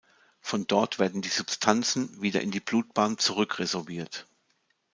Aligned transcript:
Von 0.41 0.65
dort 0.65 0.97
werden 0.97 1.21
die 1.21 1.29
Substanzen 1.29 2.23
wieder 2.23 2.41
in 2.41 2.49
die 2.49 2.59
Blutbahn 2.59 3.19
zurück 3.19 3.59
resorbiert. 3.59 4.25